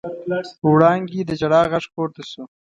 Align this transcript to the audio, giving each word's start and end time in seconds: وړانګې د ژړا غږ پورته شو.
وړانګې 0.71 1.21
د 1.25 1.31
ژړا 1.39 1.61
غږ 1.71 1.85
پورته 1.93 2.21
شو. 2.31 2.43